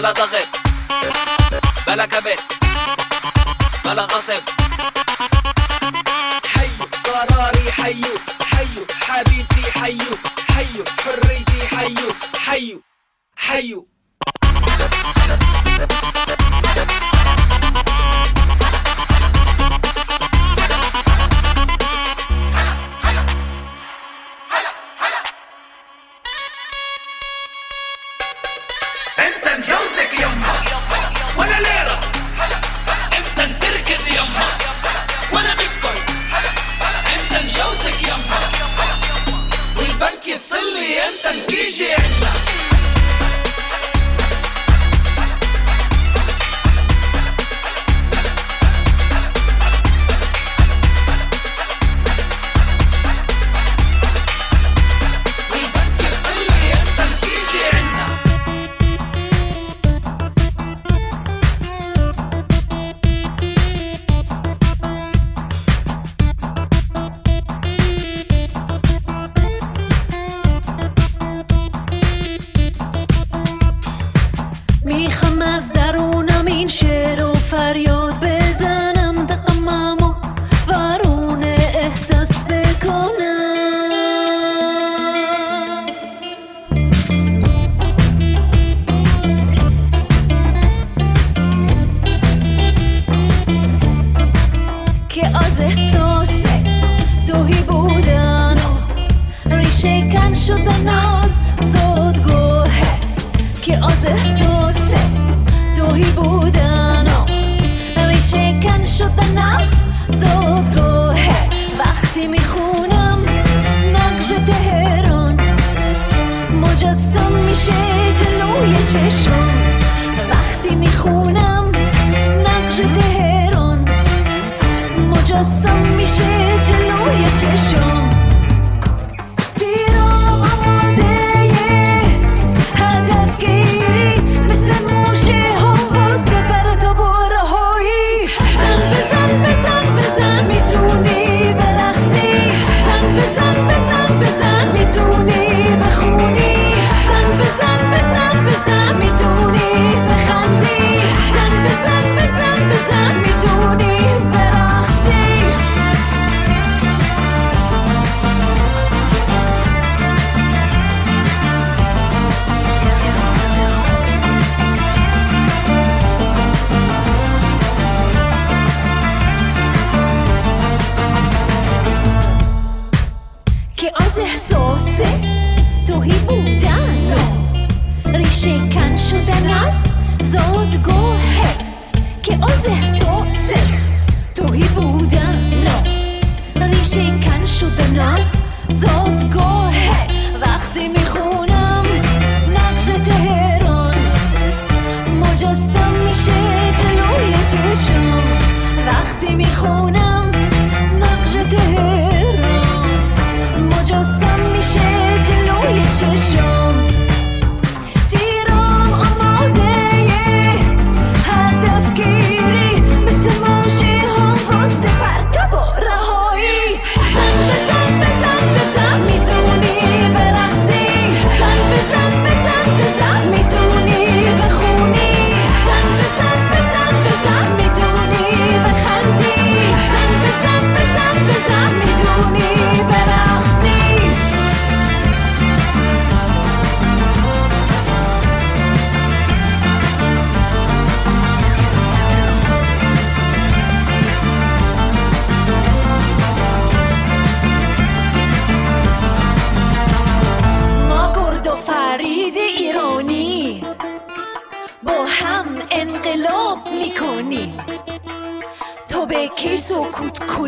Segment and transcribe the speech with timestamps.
[0.00, 0.46] Bala Dazem,
[1.86, 2.36] Bala Kamel,
[3.84, 4.59] Bala Rasem.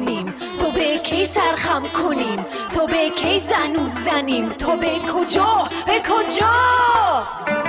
[0.04, 6.00] کنیم؟ تو به کی سرخم کنیم؟ تو به کی زنو زنیم؟ تو به کجا؟ به
[6.00, 7.61] کجا؟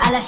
[0.00, 0.20] a la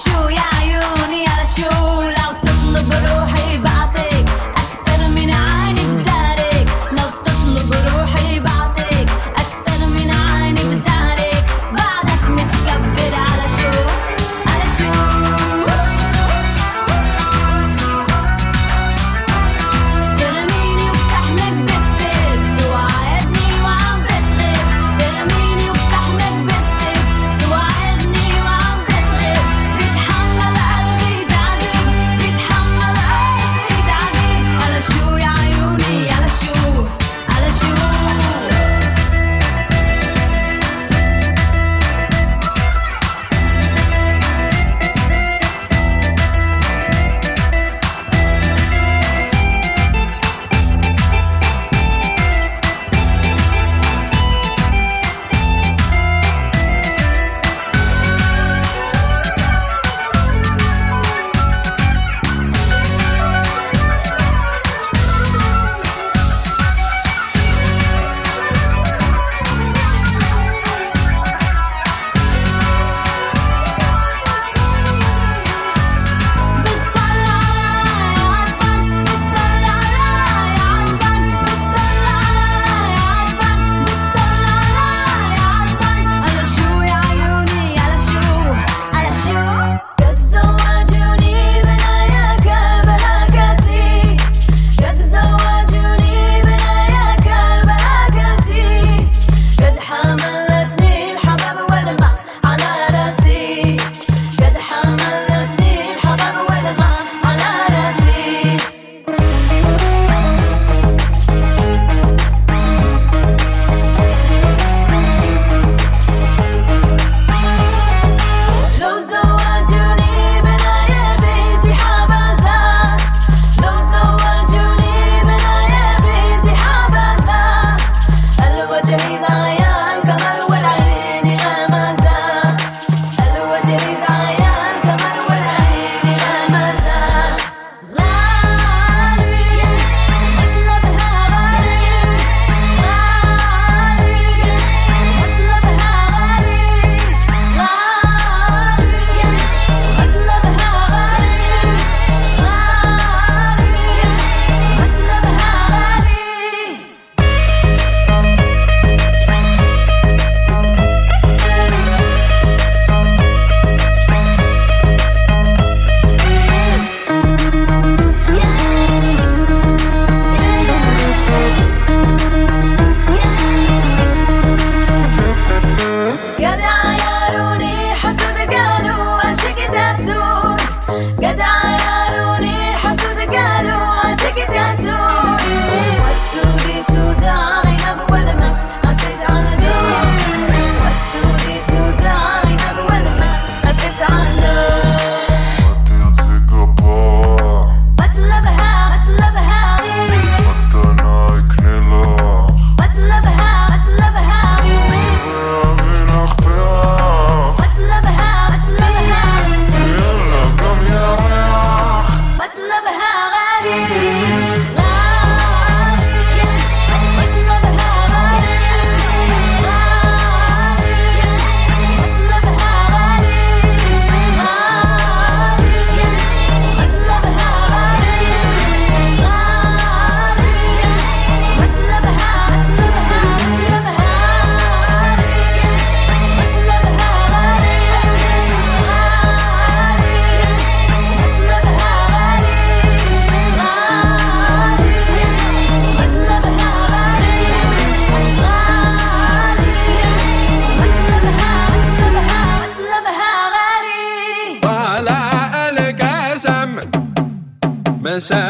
[258.21, 258.48] sun.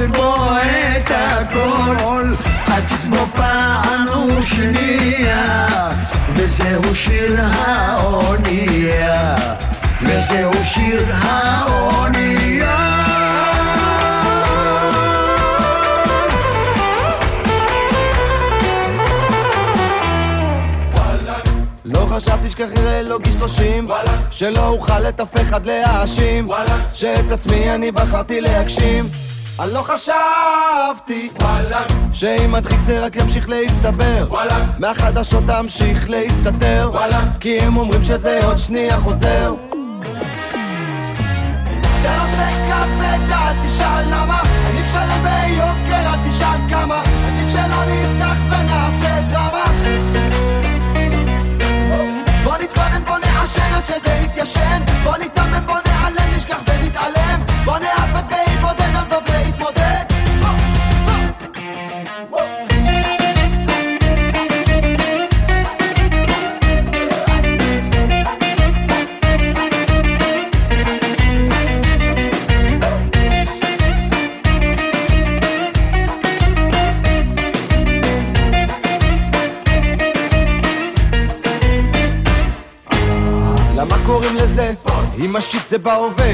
[0.00, 0.36] לראות בו
[0.96, 2.34] את הכל.
[3.10, 4.06] בו פעם
[4.38, 5.66] ושנייה,
[6.36, 9.36] וזהו שיר האונייה,
[10.02, 12.94] וזהו שיר האונייה.
[21.84, 23.88] לא חשבתי שככה לו גיל שלושים
[24.30, 26.48] שלא אוכל אף אחד להאשים
[26.94, 29.23] שאת עצמי אני בחרתי להגשים
[29.60, 31.28] אני לא חשבתי
[32.12, 34.28] שאם מדחיק זה רק ימשיך להסתבר.
[34.78, 36.90] מהחדשות תמשיך להסתתר.
[37.40, 39.54] כי הם אומרים שזה עוד שנייה חוזר.
[42.02, 44.40] זה נושא כבד, אל תשאל למה.
[44.68, 47.02] עדיף שלום ביוקר, אל תשאל כמה.
[47.02, 49.64] עדיף שלא נפתח ונעשה דרמה.
[52.44, 54.82] בוא נתפנן, בוא נעשן עד שזה יתיישן.
[55.04, 57.40] בוא ניתמם, בוא נעלם, נשכח ונתעלם.
[57.64, 58.03] בוא באי
[59.14, 59.53] of hate
[85.18, 86.32] אם השיט זה בהווה.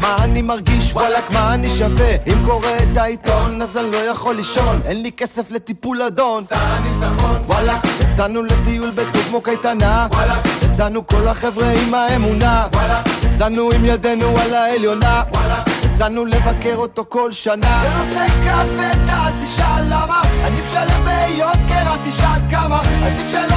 [0.00, 0.92] מה אני מרגיש?
[0.92, 2.10] וואלאק מה אני שווה?
[2.26, 4.80] אם קורא את העיתון אז אני לא יכול לישון.
[4.84, 6.44] אין לי כסף לטיפול אדון.
[6.44, 10.06] שר הניצחון וואלאק יצאנו לטיול בטוב כמו קייטנה.
[10.12, 12.66] וואלאק יצאנו כל החבר'ה עם האמונה.
[12.74, 15.22] וואלאק יצאנו עם ידנו על העליונה.
[15.34, 17.82] וואלאק יצאנו לבקר אותו כל שנה.
[17.82, 20.22] זה נושא כבד אל תשאל למה.
[20.44, 22.80] עדיף שלם ביוקר אל תשאל כמה.
[22.80, 23.51] עדיף שלא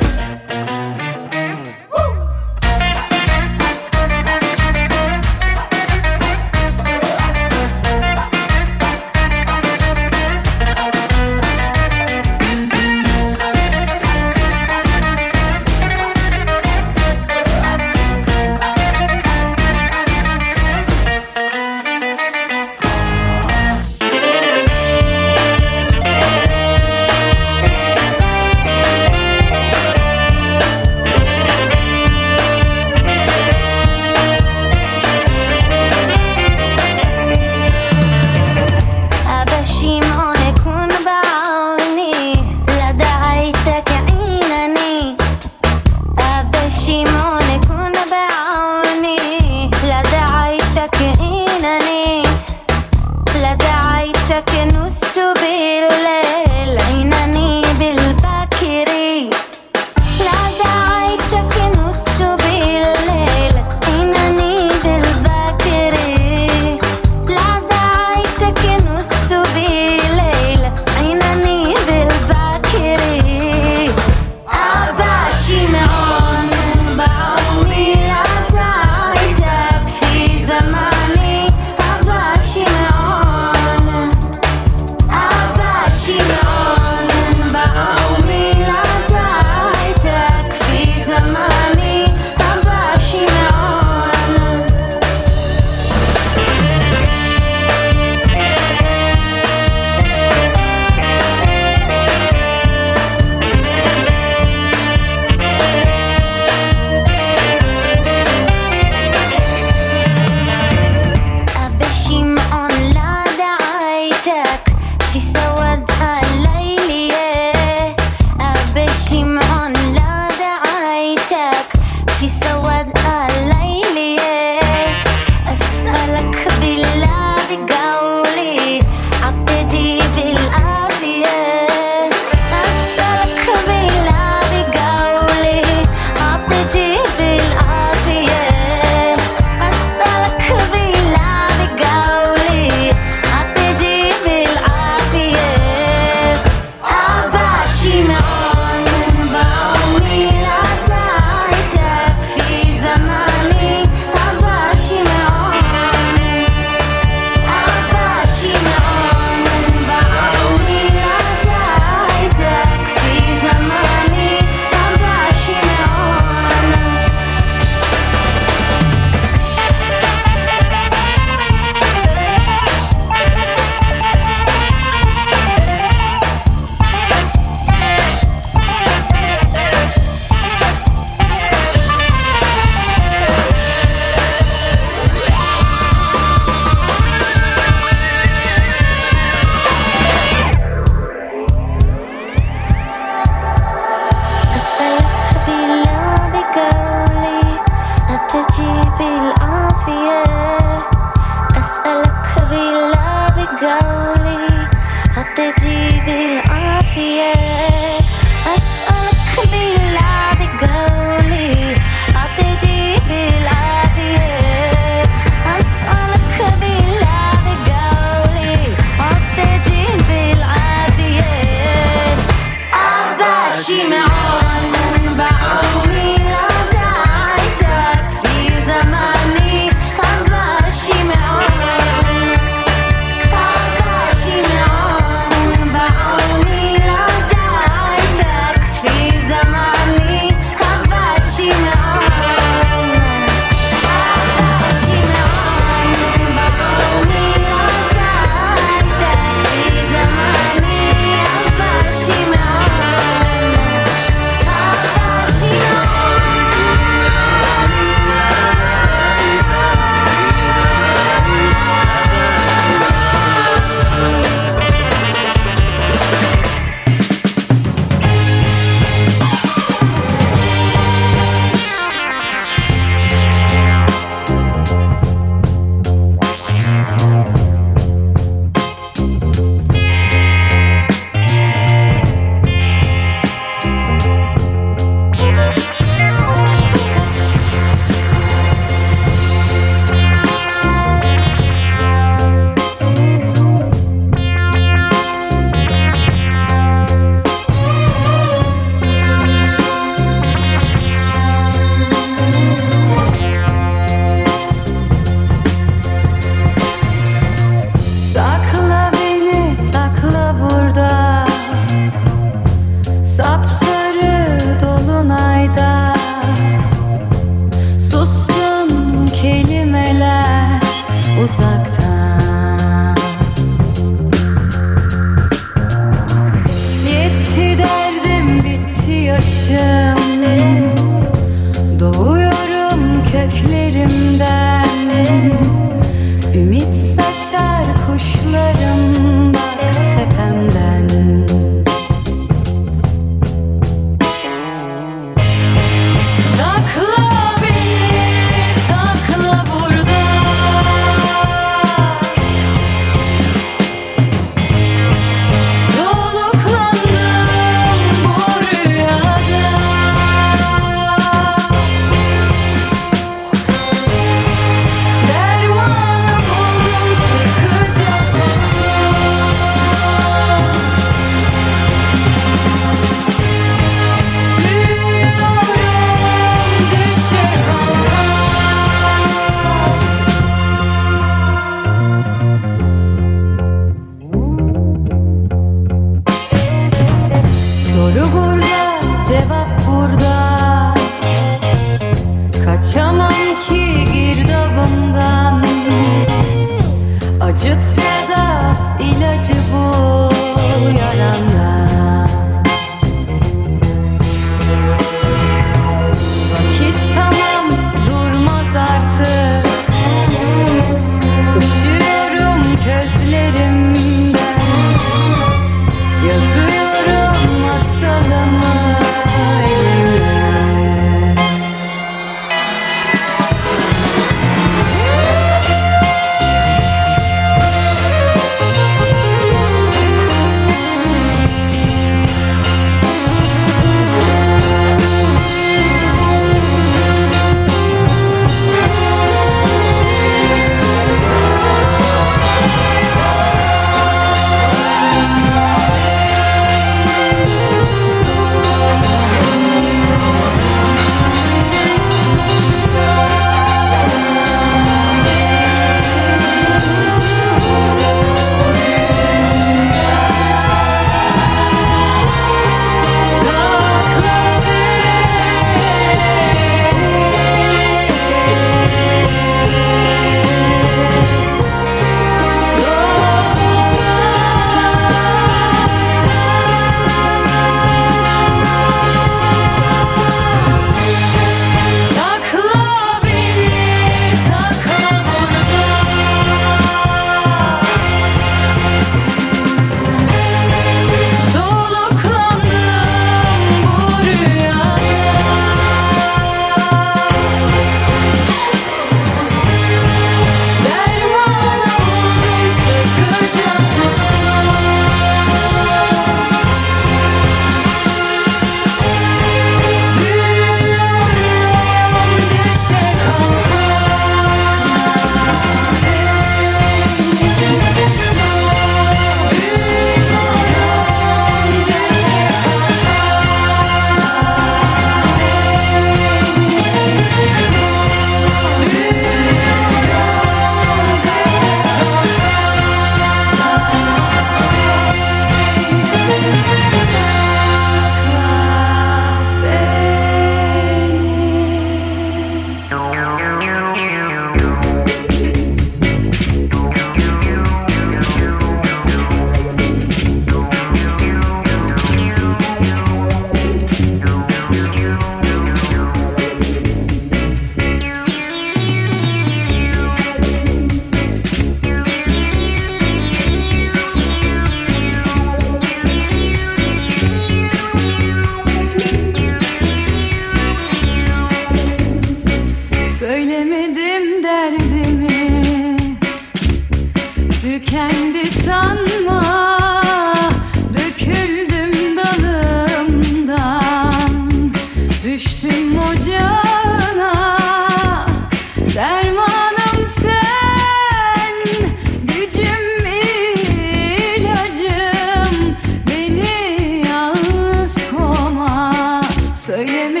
[599.43, 600.00] 岁月美。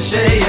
[0.00, 0.39] cliche.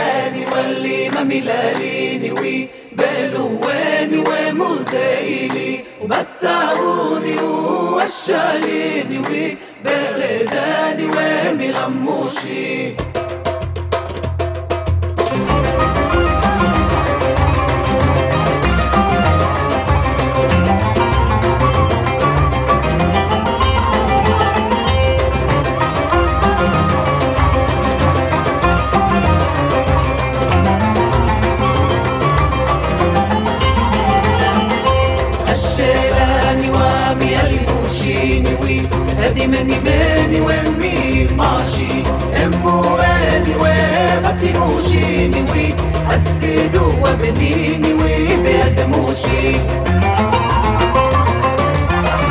[0.00, 12.94] يعني واللي ما ملاليني وبالواني ومزايلي وبتعوني ووشاليني وبغدادي ومغموشي.
[39.46, 42.02] ماني ماني ماني مين ماشي.
[42.44, 45.44] أمو أني وبطي موشيني
[46.08, 49.56] وحسدوا وبديني وبيقدموشي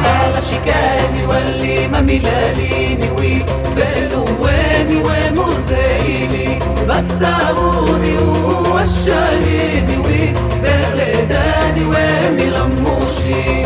[0.05, 8.18] على شكاني واللي ما ملاليني وبلواني ومزايلي بطعوني
[10.64, 13.66] بغداني وين ومغموشي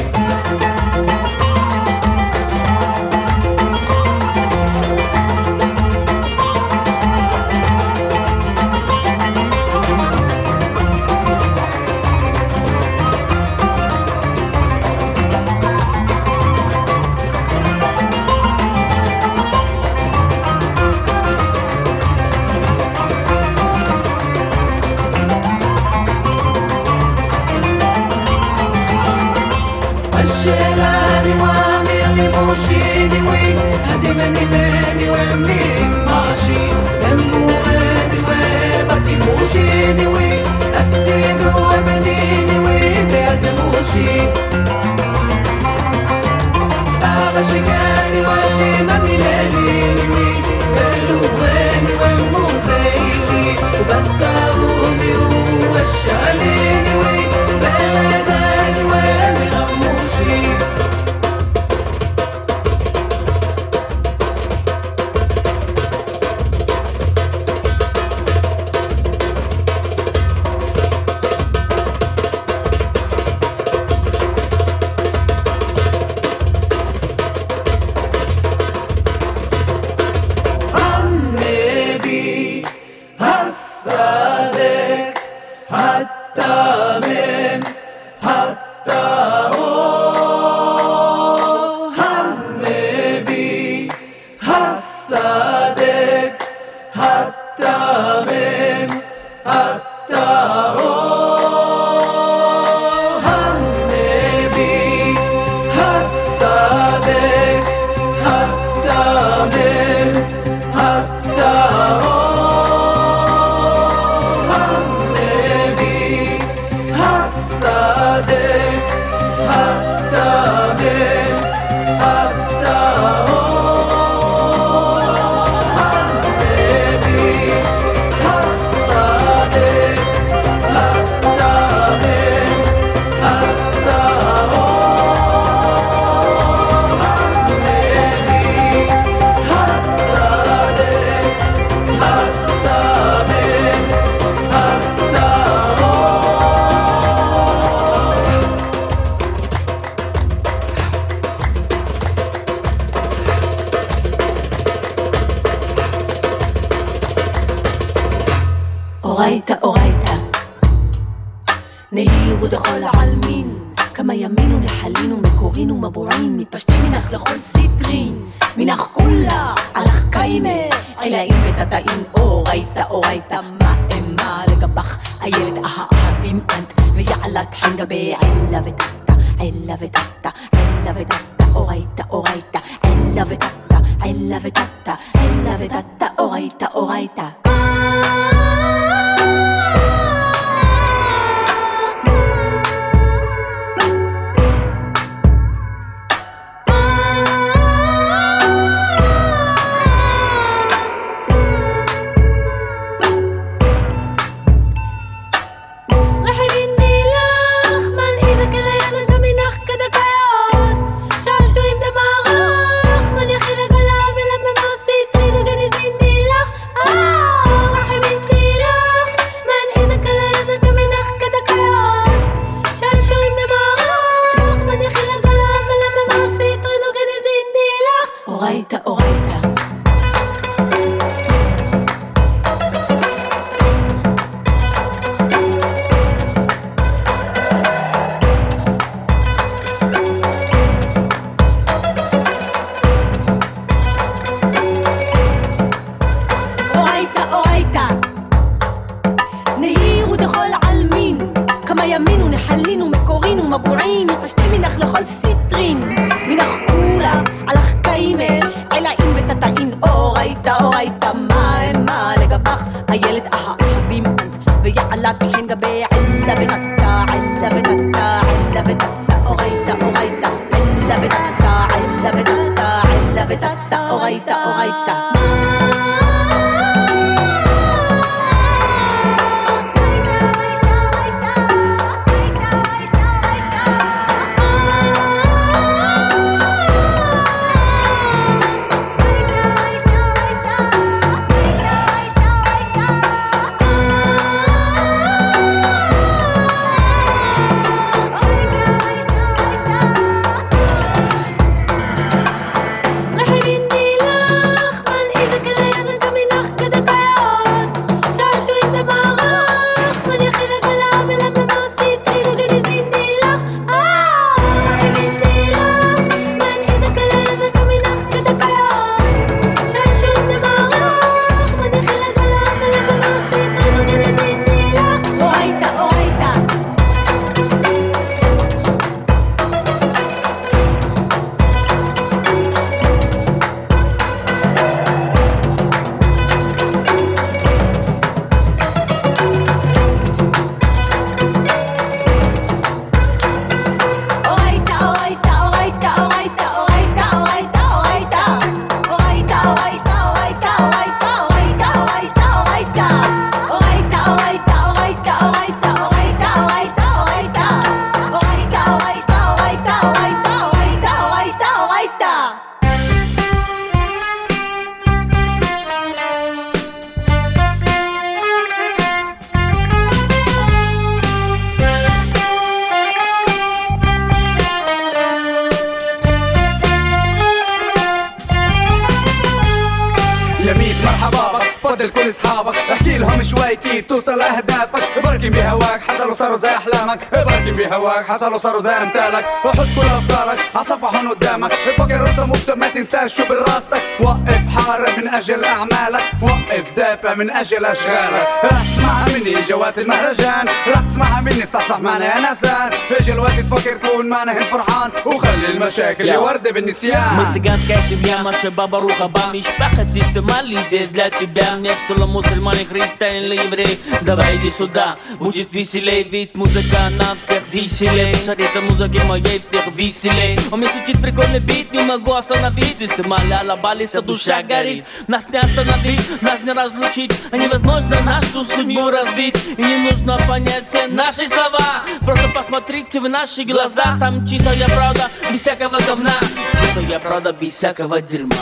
[387.83, 389.25] بهواك حصلوا صاروا زي أمثالك.
[389.45, 391.53] وحط كل أفكارك عصفحهم قدامك.
[391.77, 396.03] فكر رسم واكتب ما تنساش شو براسك وقف حارب من أجل أعمالك.
[396.21, 398.27] وقف دافع من أجل أشغالك.
[398.43, 403.76] راح تسمعها مني جوات المهرجان راح تسمعها مني صح معنا يا نسان اجى الوقت تفكر
[403.76, 409.22] تكون معنا هن فرحان وخلي المشاكل يا ورده بالنسيان Мы цыганская семья, наша баба Рухаба
[409.32, 414.96] Мишпаха Тистемали здесь для тебя Не в целом мусульмане, христиане или еврей Давай иди сюда,
[415.18, 421.00] будет веселей Ведь музыка нам всех веселей Шарит музыки моей всех веселей Он мне звучит
[421.00, 427.12] прикольный бит, не могу остановить Системали алабалиса, душа горит Нас не остановить, нас не разлучить
[427.32, 433.08] А невозможно нашу судьбу разбить И не нужно понять все наши слова Просто посмотрите в
[433.08, 436.14] наши глаза Там чистая правда, без всякого говна
[436.60, 438.36] Чистая правда, без всякого дерьма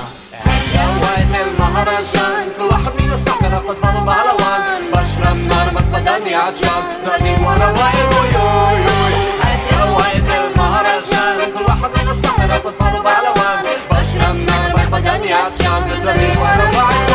[1.03, 7.73] وقت المهرجان كل واحد من الصحراء صفر بهلوان بشرب نار بس بدني عطشان نادي ورا
[7.73, 8.81] باقي ويوي
[9.93, 16.71] وقت المهرجان كل واحد من الصحراء صفر بهلوان بشرب نار بس بدني عطشان نادي ورا
[16.75, 17.10] باقي ويوي مرة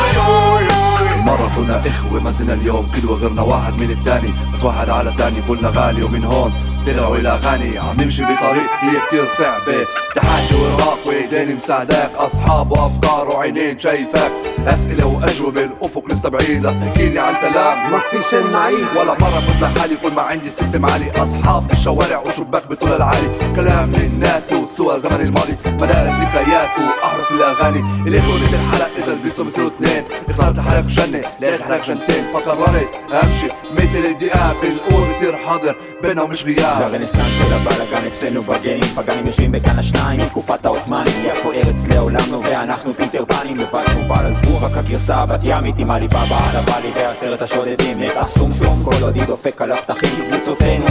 [1.57, 5.69] كنا إخوة ما زلنا اليوم كل وغيرنا واحد من التاني بس واحد على التاني قلنا
[5.69, 6.53] غالي ومن هون.
[6.87, 12.11] طلعوا إلى أغاني عم نمشي بطريق هي كتير صعبة تحدي وإرهاق وإيدين مساعداك.
[12.17, 14.33] أصحاب وأفكار وعينين شايفاك.
[14.67, 16.63] أسئلة وأجوبة الأفق لسه بعيد.
[16.63, 17.91] لا تحكي لي عن سلام.
[17.91, 21.11] ما فيش نعيد ولا مرة قلت لحالي كل ما عندي سيستم عالي.
[21.23, 23.29] أصحاب بالشوارع وشباك بطول العالي.
[23.57, 25.57] كلام للناس والسوى زمن الماضي.
[25.67, 27.81] مدار ذكريات وأحرف الأغاني.
[27.81, 30.05] اللي خلوني الحلق إذا لبسوا بصيروا اثنين.
[30.29, 31.23] اخترت حالك جنة.
[31.41, 32.25] لقيت حالك جنتين.
[32.35, 33.49] فقررت أمشي.
[33.73, 35.77] مثل الدقاق بالقوة بتصير حاضر.
[36.03, 36.76] بينهم مش غياب.
[36.79, 42.45] זה הרנסאנס של הבלאגן אצלנו בגנים פגנים יושבים בכאן השניים מתקופת העות'מאנים יפו ארץ לעולם
[42.45, 46.91] ואנחנו פיטר פנים לבד מוגבל עזבו רק הגרסה הבת ימית עם עלי בבא על הוואלי
[46.95, 50.87] ועשרת השודדים נתח סום סום כל עוד היא דופק על הפתחים קבוצותינו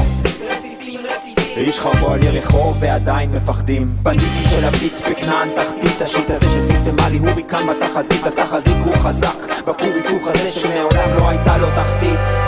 [1.57, 7.19] איש חרבו על ירחו ועדיין מפחדים בנדיטים של הביט בכנען תחתית השיט הזה של סיסטמלי
[7.19, 12.39] הוריקן בתחזית אז תחזיקו חזק בכור היתוך הזה שמעולם לא הייתה לו תחתית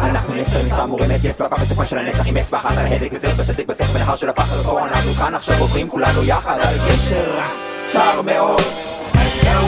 [0.00, 3.66] אנחנו נפסרים סמורים את אצבע בסופה של הנצח עם אצבע אחת על ההדק וזר בסדק
[3.66, 7.38] בסך בנהר של הפחד פה אנחנו כאן עכשיו עוברים כולנו יחד על גשר
[7.84, 8.62] צר מאוד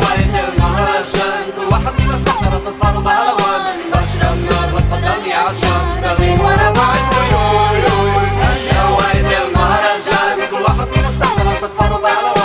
[0.02, 6.70] وقت المهرجان كل واحد من الصحراء صفر بهلوان بشرب نار بس بدني عطشان نغني ورا
[6.70, 7.37] بعض
[11.99, 12.38] Bumba,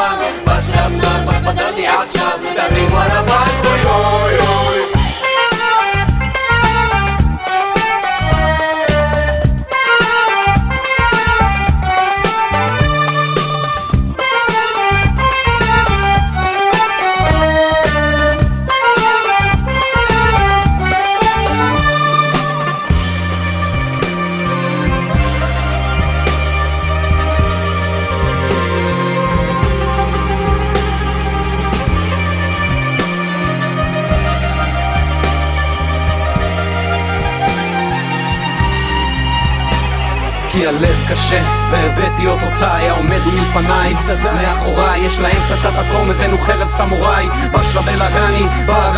[40.66, 43.94] הלב קשה והבאתי אותו אותותיי העומד מלפניי
[44.34, 48.46] מאחוריי יש להם פצצת אטום הבאנו חרב סמוראי בשלבל הרני,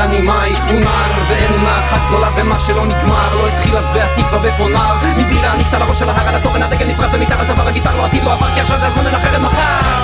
[0.01, 4.39] אני מאי הוא נער ואין עונה אחת גדולה במה שלא נגמר לא התחיל אז בעתיקווה
[4.39, 8.25] בפונר מבירה נקטע לראש של ההר על התוכן הדגל נפרץ ומתחת לצבא בגיטר לא עתיד
[8.25, 9.97] לא עבר כי עכשיו זה הזמן אל החרב מחר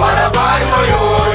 [0.00, 1.29] Para do you?